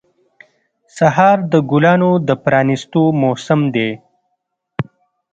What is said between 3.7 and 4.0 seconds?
دی.